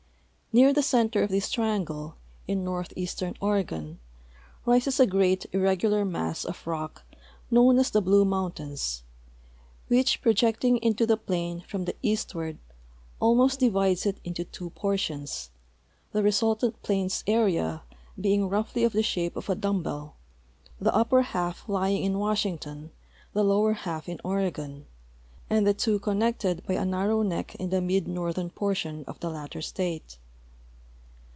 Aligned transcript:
Near 0.53 0.73
the 0.73 0.83
center 0.83 1.23
of 1.23 1.29
this 1.29 1.49
triangle, 1.49 2.15
in 2.45 2.65
northeastern 2.65 3.35
Ore 3.39 3.63
gon, 3.63 3.99
rises 4.65 4.99
a 4.99 5.07
great, 5.07 5.45
irregular 5.53 6.03
mass 6.03 6.43
of 6.43 6.67
rock 6.67 7.03
known 7.49 7.79
as 7.79 7.89
the 7.89 8.01
Blue 8.01 8.25
mountains, 8.25 9.03
Avhich 9.89 10.19
projecting 10.19 10.75
into 10.79 11.05
the 11.07 11.17
])lain 11.29 11.61
from 11.61 11.85
the 11.85 11.95
eastward 12.01 12.57
almost 13.21 13.61
divides 13.61 14.05
it 14.05 14.17
into 14.25 14.43
two 14.43 14.71
portions, 14.71 15.51
the 16.11 16.21
resultant 16.21 16.83
plains 16.83 17.23
area 17.27 17.83
being 18.19 18.49
roughly 18.49 18.83
of 18.83 18.91
the 18.91 19.01
shape 19.03 19.37
of 19.37 19.49
a 19.49 19.55
dumb 19.55 19.81
bell, 19.81 20.17
the 20.81 20.91
u^iper 20.91 21.23
half 21.23 21.63
lying 21.69 22.03
in 22.03 22.19
Washington, 22.19 22.91
the 23.31 23.45
lower 23.45 23.71
half 23.71 24.09
in 24.09 24.19
Oregon, 24.21 24.85
and 25.49 25.65
the 25.65 25.73
two 25.73 25.97
connected 25.97 26.61
by 26.67 26.73
a 26.73 26.83
narrow 26.83 27.21
neck 27.21 27.55
in 27.55 27.69
the 27.69 27.79
mid 27.79 28.05
northern 28.05 28.49
portion 28.49 29.05
of 29.07 29.17
the 29.21 29.29
latter 29.29 29.61
state. 29.61 30.17